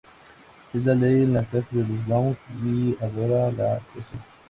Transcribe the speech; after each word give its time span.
Es 0.73 0.83
la 0.83 0.95
ley 0.95 1.21
en 1.21 1.33
la 1.35 1.43
casa 1.45 1.75
de 1.75 1.83
los 1.87 2.07
Brown 2.07 2.35
y 2.65 2.95
adora 3.03 3.51
la 3.51 3.75
actuación. 3.75 4.19